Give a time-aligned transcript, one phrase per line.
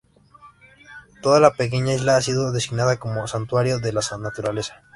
[1.21, 4.81] Toda la pequeña isla ha sido designada como santuario de la naturaleza.